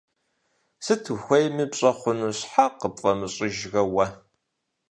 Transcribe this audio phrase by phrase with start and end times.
[0.85, 4.07] Сыт ухуейми пщӀэ хъуну щхьэ къыпфӀэщӀыжрэ уэ?